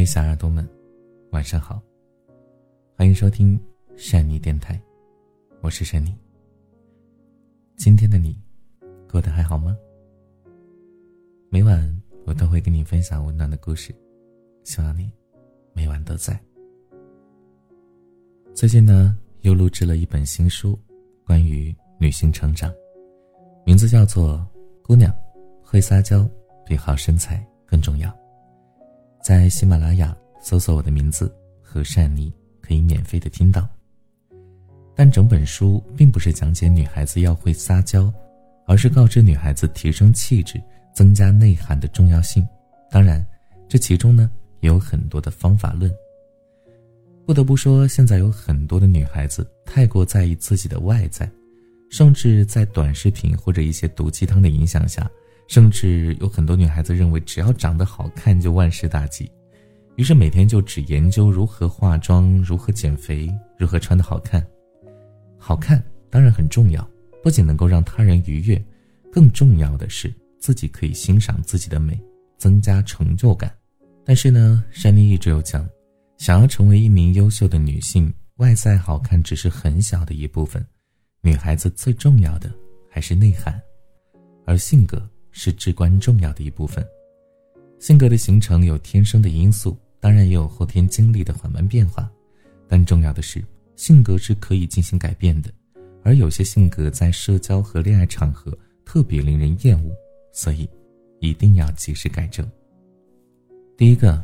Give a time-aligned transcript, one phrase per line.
[0.00, 0.66] 位小耳朵们，
[1.30, 1.78] 晚上好，
[2.96, 3.60] 欢迎收听
[3.98, 4.80] 善妮电台，
[5.60, 6.16] 我是善妮。
[7.76, 8.34] 今天的你
[9.10, 9.76] 过得还好吗？
[11.50, 13.94] 每晚我都会跟你分享温暖的故事，
[14.64, 15.12] 希望你
[15.74, 16.40] 每晚都在。
[18.54, 20.78] 最近呢，又录制了一本新书，
[21.26, 22.72] 关于女性成长，
[23.66, 24.38] 名字叫做
[24.82, 25.14] 《姑娘
[25.62, 26.26] 会撒娇
[26.64, 28.08] 比好身材更重要》。
[29.22, 31.30] 在喜马拉雅搜索我的名字
[31.60, 33.68] 和善妮，可以免费的听到。
[34.96, 38.12] 但整本书并不是讲解女孩子要会撒娇，
[38.66, 40.60] 而是告知女孩子提升气质、
[40.94, 42.46] 增加内涵的重要性。
[42.90, 43.24] 当然，
[43.68, 44.30] 这其中呢
[44.60, 45.92] 也有很多的方法论。
[47.26, 51.30] 不得不说，现在有很多的女孩子太过在意自己的外在，
[51.90, 55.08] 甚至在短视频或者一些毒鸡汤的影响下。
[55.50, 59.28] 甚至有很多女孩子认为，只要长得好看就万事大吉，
[59.96, 64.40] 于是每天就只研究如何化妆、如何减肥、如何穿得好看。
[65.36, 66.88] 好看当然很重要，
[67.20, 68.64] 不仅能够让他人愉悦，
[69.10, 72.00] 更重要的是自己可以欣赏自己的美，
[72.38, 73.52] 增加成就感。
[74.04, 75.68] 但是呢，珊妮一直有讲，
[76.16, 80.64] 想要成为一名优秀的女性，外在好看只是很小的一部分，
[81.22, 82.48] 女孩子最重要的
[82.88, 83.60] 还是内涵，
[84.46, 85.04] 而性格。
[85.32, 86.84] 是至关重要的一部分。
[87.78, 92.10] 性格的形成有天生的因素，当然也有后天经历的缓慢变化。
[92.68, 93.42] 但重要的是，
[93.74, 95.50] 性格是可以进行改变的。
[96.02, 99.90] 而有些性格在社交和恋爱场合特别令人厌恶，
[100.32, 100.68] 所以
[101.20, 102.48] 一定要及时改正。
[103.76, 104.22] 第一个，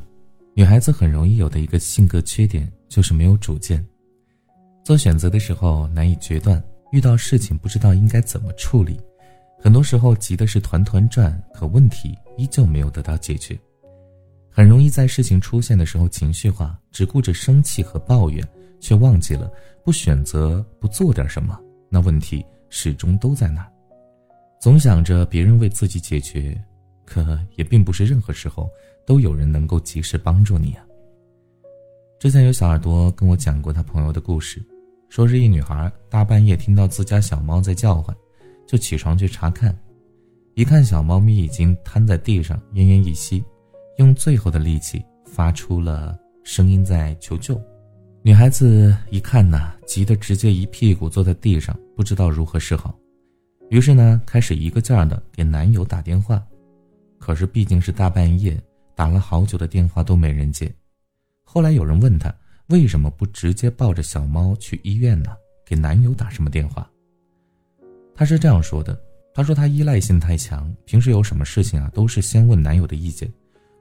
[0.54, 3.84] 女孩子很容易有的一个性格缺点就是没有主见，
[4.84, 8.98] 做选择的时候难以决断，遇到事情不知道应该怎么处理。
[9.66, 13.58] 很多时候急的是团团转，可问题依旧没有得到解决，
[14.48, 18.46] 很容易在事情出现的时候情绪化，只顾着生气和抱怨，
[18.78, 19.50] 却忘记了
[19.84, 21.58] 不选择不做点什么，
[21.88, 23.68] 那问题始终都在那。
[24.60, 26.56] 总想着别人为自己解决，
[27.04, 28.70] 可也并不是任何时候
[29.04, 30.86] 都有人能够及时帮助你啊。
[32.20, 34.64] 之前有小耳朵跟我讲过他朋友的故事，
[35.08, 38.16] 说是一女孩大半夜听到自家小猫在叫唤。
[38.66, 39.76] 就起床去查看，
[40.54, 43.44] 一看小猫咪已经瘫在地上，奄奄一息，
[43.98, 47.60] 用最后的力气发出了声音在求救。
[48.22, 52.98] 女孩子一看呐，急得直接一屁股坐在地上，不知道如何是好。
[53.70, 56.44] 于是呢，开始一个劲儿的给男友打电话，
[57.18, 58.60] 可是毕竟是大半夜，
[58.94, 60.72] 打了好久的电话都没人接。
[61.44, 62.34] 后来有人问她
[62.68, 65.30] 为什么不直接抱着小猫去医院呢？
[65.64, 66.88] 给男友打什么电话？
[68.16, 68.98] 她是这样说的
[69.34, 73.30] ：“她说她依赖性太强，平时有什么事情啊，都是先问男友的意见，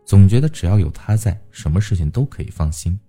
[0.05, 2.99] 总觉得只要有他在，什么事情都可以放心。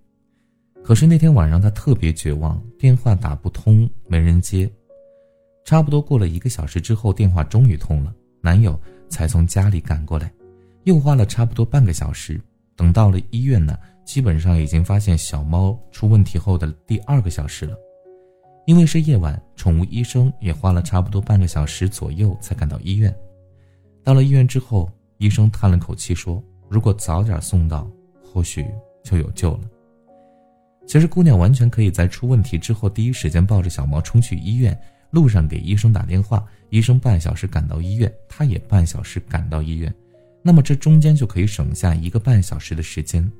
[0.83, 4.71] 可是那天晚上她特别绝望，电话打不通，没人接。
[5.65, 10.31] 差不多过了一个小时之后，电话终于通了，男友才从家里赶过来，
[10.85, 12.39] 又花了差不多半个小时。
[12.77, 17.75] 等到了医院呢，基本上已经发现小猫出问题后的第二个小时了。”
[18.67, 23.15] 因为是夜晚，宠物医生也花了差不多半个小时左右才赶到医院。
[24.03, 27.89] 到了医院之后，医生叹了口气说：“如果早点送到，
[28.21, 28.65] 或许
[29.05, 29.61] 就有救了。”
[30.85, 34.77] 其实，姑娘完全可以在出问题之后第一时间抱着小猫冲去医院，
[35.11, 39.93] 路上给医生打电话，医生半小时赶到医院，她也半小时赶到医院，
[40.43, 43.31] 那么这中间就可以省下一个半小时的时间。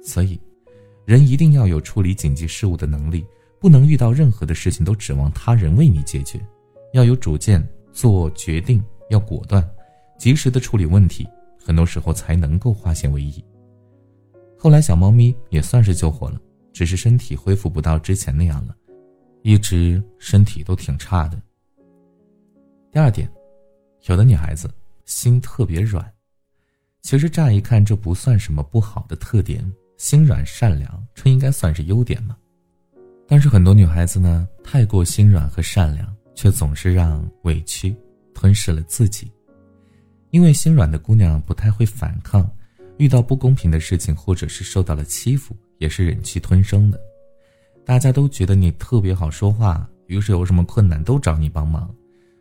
[0.00, 0.40] 所以，
[1.04, 3.26] 人一定要有处理紧急事务的能力。
[3.60, 6.40] 不能遇到任何的事情都指望他人为你解决，
[6.94, 7.62] 要有主见，
[7.92, 9.62] 做决定要果断，
[10.18, 11.28] 及时的处理问题，
[11.62, 13.44] 很多时候才能够化险为夷。
[14.58, 16.40] 后来小猫咪也算是救活了，
[16.72, 18.74] 只是身体恢复不到之前那样了，
[19.42, 21.38] 一直身体都挺差的。
[22.90, 23.30] 第二点，
[24.06, 24.70] 有的女孩子
[25.04, 26.10] 心特别软，
[27.02, 32.34] 其实乍一看这不算什么不好的特点，心软善良，这应该算是优点嘛。
[33.30, 37.94] 但是很多女孩子呢，太过心软和善良，却总是让委屈
[38.34, 39.30] 吞噬了自己。
[40.30, 42.50] 因为心软的姑娘不太会反抗，
[42.96, 47.00] 遇到不公平的事情或者是受到了欺负，也是忍气吞声的。
[47.84, 51.88] 大家都觉得你特别好说话，于是有什么困难都找你帮忙。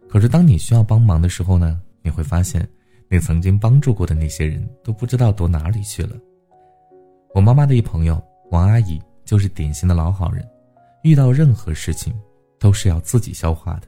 [0.07, 2.67] 可是当你需要帮忙的时候呢，你会发现，
[3.07, 6.17] 你曾经帮助过的那些人都不知道躲哪里去了。
[7.35, 8.19] 我妈妈的一朋友
[8.49, 10.43] 王阿姨就是典型的老好人。
[11.03, 12.13] 遇到任何事情，
[12.59, 13.87] 都是要自己消化的。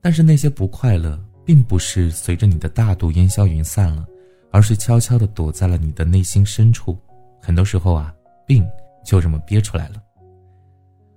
[0.00, 4.06] 但是那些不快乐，并不是随着你的大度烟消云散了，
[4.50, 6.96] 而是悄悄地躲在了你的内心深处，
[7.42, 8.14] 很多时候啊，
[8.46, 8.66] 病
[9.04, 10.02] 就这么憋出来了。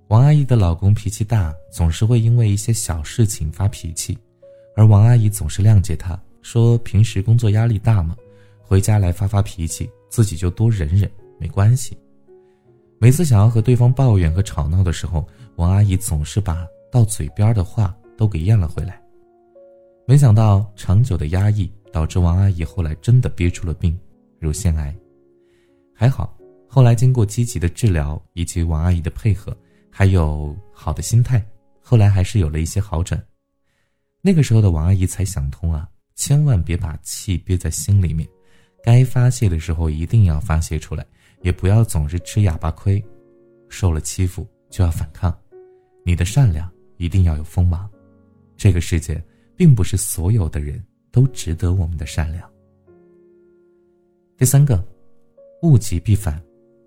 [0.07, 4.17] 王阿姨的老公脾气大，总是会因为一些小事情发脾气，
[4.75, 8.15] 而王阿姨总是谅解他，说平时工作压力大嘛，
[8.61, 11.09] 回家来发发脾气，自己就多忍忍，
[11.39, 11.97] 没关系。
[13.01, 19.01] 每次想要和对方抱怨和吵闹的时候，王阿姨总是把到嘴边的话都给咽了回来。
[20.06, 24.00] 没想到长久的压抑导致王阿姨后来真的憋出了病，
[24.38, 24.95] 乳腺癌。
[25.95, 26.38] 还好，
[26.68, 29.57] 后来经过积极的治疗以及王阿姨的配合，
[29.89, 31.44] 还有好的心态，
[31.81, 33.19] 后来还是有了一些好转。
[34.21, 38.30] 那个时候的王阿姨才想通啊，千万别把气憋在心里面，
[38.83, 41.03] 该发泄的时候一定要发泄出来。
[41.41, 43.03] 也不要总是吃哑巴亏，
[43.69, 45.35] 受了欺负就要反抗。
[46.03, 47.89] 你的善良一定要有锋芒。
[48.57, 49.23] 这个世界
[49.55, 52.49] 并不是所有的人都值得我们的善良。
[54.38, 54.83] 第三个，
[55.63, 56.41] 物极必反，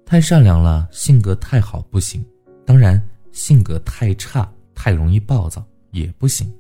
[0.05, 2.25] 太善良了，性格太好不行。
[2.65, 3.01] 当然，
[3.33, 6.53] 性格太差、太容易暴躁也不行。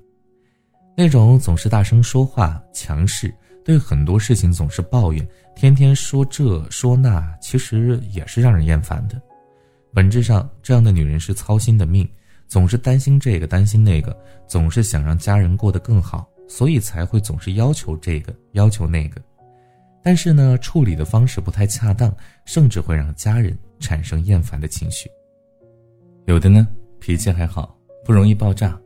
[0.96, 3.34] 那种总是大声说话、强势。
[3.64, 5.26] 对很多事情总是抱怨，
[5.56, 9.20] 天天说这说那，其实也是让人厌烦的。
[9.92, 12.06] 本质上，这样的女人是操心的命，
[12.46, 14.14] 总是担心这个担心那个，
[14.46, 19.18] 总是想让家人过得更好，所以才会总是要求这个要求那个。
[20.02, 22.14] 但是呢，处理的方式不太恰当，
[22.44, 25.08] 甚至会让家人产生厌烦的情绪。
[26.26, 26.68] 有的呢，
[27.00, 27.74] 脾气还好，
[28.04, 28.78] 不容易爆炸，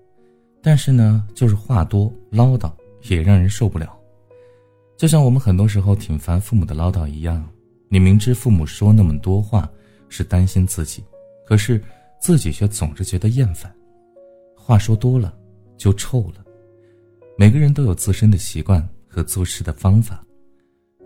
[0.63, 2.73] 但是呢，就是话多唠叨，
[3.09, 3.98] 也让人受不了。
[4.99, 7.49] 就像我们很多时候挺烦父母的唠叨一样，
[7.89, 9.71] 你明知父母说那么多话
[10.09, 11.05] 是担心自己，
[11.47, 11.81] 可是
[12.21, 13.73] 自己却总是觉得厌烦。
[14.57, 15.33] 话说多了
[15.77, 16.45] 就臭了。
[17.39, 20.21] 每个人都有自身的习惯和做事的方法，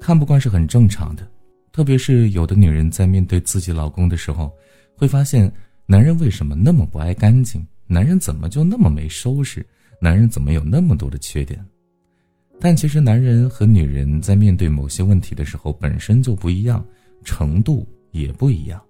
[0.00, 1.30] 看不惯是很正常的。
[1.70, 4.50] 特别是有的女人在面对自己老公的时候，
[4.96, 5.52] 会发现
[5.84, 7.62] 男人为什么那么不爱干净？
[7.86, 9.66] 男人怎么就那么没收拾？
[10.00, 11.62] 男人怎么有那么多的缺点？
[12.64, 16.86] 但其实，男人和女人在面对某些问题的时候本身就不一样，
[17.24, 18.80] 程度也不一样。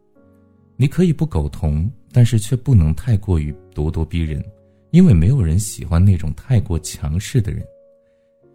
[0.77, 4.45] 你可以不苟同，但是却不能太过于咄咄逼人，
[4.91, 7.65] 因为没有人喜欢那种太过强势的人。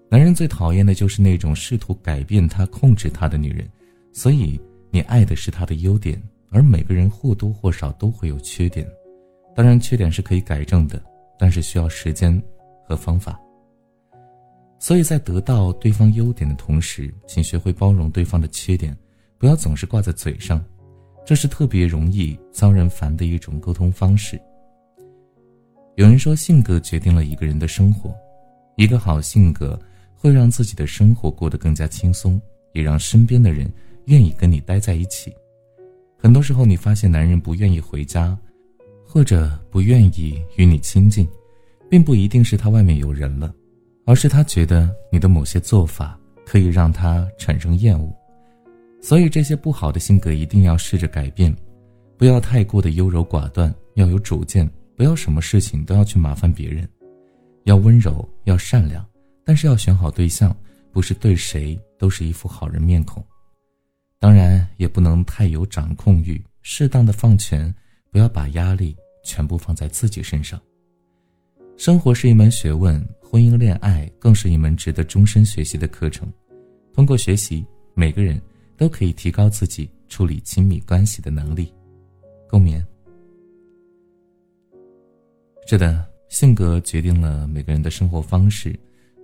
[0.08, 3.68] 男人最讨厌的就是那种试图改变他、控制他的女人。
[4.14, 4.62] 所以，
[4.92, 6.22] 你爱的是他的优点，
[6.52, 8.88] 而每个人或多或少都会有缺点。
[9.56, 11.02] 当然，缺点是可以改正的，
[11.40, 12.40] 但是需要时间
[12.88, 13.40] 和方法。
[14.80, 18.96] 所以在得到对方优点的同时，请学会包容对方的缺点，
[19.38, 20.64] 不要总是挂在嘴上，
[21.26, 24.40] 这是特别容易遭人烦的一种沟通方式。
[25.96, 28.14] 有人说，性格决定了一个人的生活，
[28.76, 29.80] 一个好性格
[30.14, 32.40] 会让自己的生活过得更加轻松，
[32.74, 33.72] 也让身边的人
[34.06, 35.34] 愿意跟你待在一起。
[36.20, 38.38] 很多时候，你发现男人不愿意回家，
[39.04, 41.28] 或者不愿意与你亲近，
[41.90, 43.52] 并不一定是他外面有人了。
[44.08, 48.10] 而是他觉得你的某些做法可以让他产生厌恶，
[49.02, 51.54] 所以这些不好的性格一定要试着改变，
[52.18, 54.66] 不要太过的优柔寡断，要有主见，
[54.96, 56.88] 不要什么事情都要去麻烦别人，
[57.66, 59.06] 要温柔，要善良，
[59.44, 60.56] 但是要选好对象，
[60.94, 63.22] 不是对谁都是一副好人面孔。
[64.20, 67.76] 当然，也不能太有掌控欲，适当的放权，
[68.10, 70.58] 不要把压力全部放在自己身上。
[71.78, 73.08] 生活是一门学问。
[73.22, 76.32] 婚姻恋爱更是一门值得终身学习的课程。
[76.94, 78.42] 通过学习，每个人
[78.78, 81.72] 都可以提高自己处理亲密关系的能力。
[82.50, 82.84] 共勉。
[85.68, 88.74] 是的，性格决定了每个人的生活方式，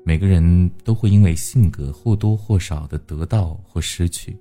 [0.03, 4.37] 每个人都会因为性格或多或少的得到或失去。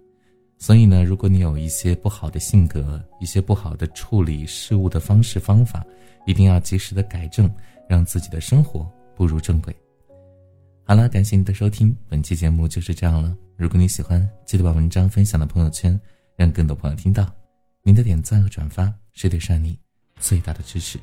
[0.59, 5.87] 所以呢，如果你有一些不好的性格，一些不好的处理事物的方式方法，
[6.27, 7.49] 一定要及时的改正，
[7.93, 8.91] 让自己的生活。
[9.15, 9.77] 步入正轨。
[10.85, 13.37] 好了，感谢你的收听，本期节目就是这样了。
[13.59, 16.01] 如果你喜欢，记得把文章分享到朋友圈，
[16.35, 17.31] 让更多朋友听到。
[17.83, 19.79] 您的点赞和转发是对善妮
[20.19, 20.99] 最大的支持。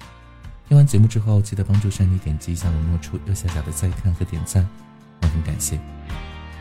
[0.67, 4.67] 听完节目之后，记得帮助善妮点击一下文末处右下角的再看和点赞，
[5.21, 5.77] 我很感谢。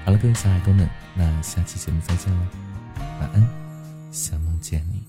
[0.04, 2.48] 好了，各位小耳朵们，那下期节目再见了，
[3.20, 3.48] 晚安，
[4.12, 5.02] 想梦见你。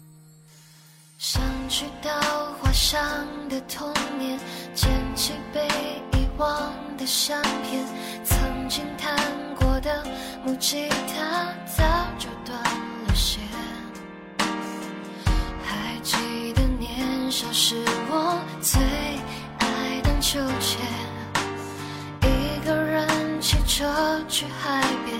[1.18, 3.02] 想去稻花香
[3.50, 4.40] 的童年，
[4.74, 5.68] 捡起被
[6.14, 6.20] 遗。
[6.40, 7.86] 忘的相片，
[8.24, 9.14] 曾经弹
[9.60, 10.06] 过的
[10.42, 11.84] 木吉他早
[12.18, 13.42] 就断了弦。
[15.66, 17.76] 还记得年少时
[18.10, 18.80] 我最
[19.60, 20.80] 爱荡秋千，
[22.22, 23.06] 一个人
[23.42, 25.20] 骑车去海边，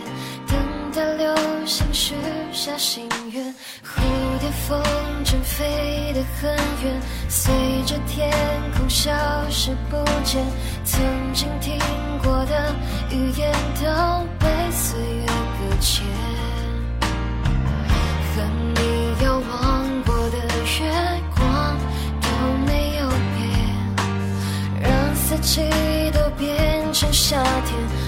[1.70, 2.16] 心许
[2.52, 3.46] 下心愿，
[3.86, 4.02] 蝴
[4.40, 4.82] 蝶风
[5.24, 6.50] 筝飞得很
[6.84, 7.00] 远，
[7.30, 7.54] 随
[7.86, 8.28] 着天
[8.76, 9.12] 空消
[9.52, 10.44] 失不见。
[10.84, 11.00] 曾
[11.32, 11.78] 经听
[12.24, 12.74] 过的
[13.12, 16.04] 语言都被岁月搁浅，
[18.34, 18.42] 和
[18.74, 20.38] 你遥望过的
[20.80, 21.78] 月光
[22.20, 22.28] 都
[22.66, 23.08] 没有
[23.38, 25.62] 变，让四季
[26.12, 27.99] 都变成夏天。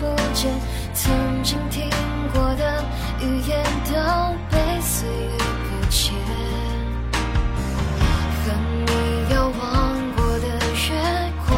[0.00, 0.50] 不见，
[0.94, 1.90] 曾经听
[2.32, 2.82] 过的
[3.20, 3.92] 语言都
[4.50, 6.14] 被岁月搁浅。
[8.42, 8.50] 和
[8.86, 8.90] 你
[9.34, 9.60] 遥望
[10.16, 10.96] 过的月
[11.46, 11.48] 光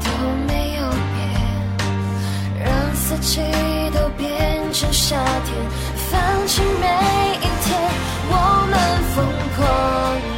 [0.00, 0.06] 都
[0.48, 0.80] 没有
[1.14, 1.18] 变，
[2.58, 3.40] 让四季
[3.94, 5.54] 都变成夏天，
[6.10, 6.86] 放弃每
[7.38, 7.78] 一天，
[8.30, 8.34] 我
[8.68, 8.74] 们
[9.14, 9.16] 疯
[9.56, 10.29] 狂。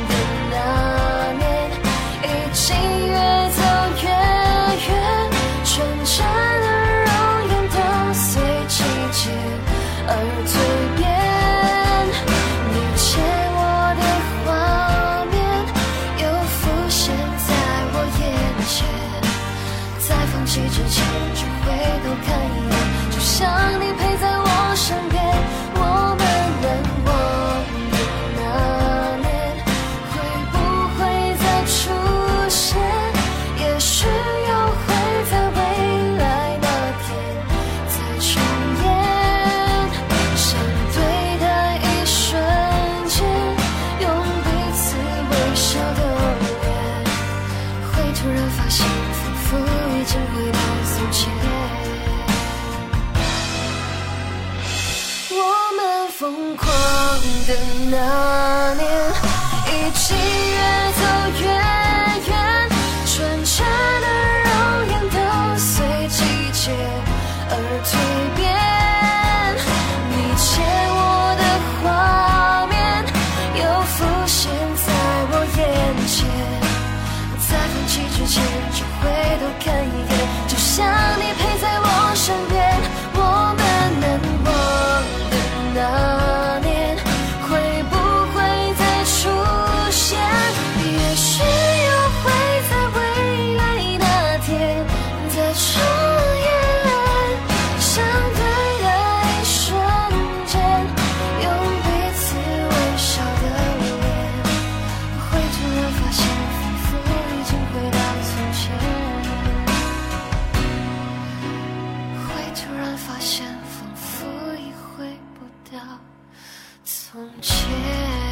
[116.84, 118.31] 从前。